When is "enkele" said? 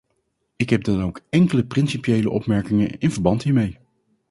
1.29-1.65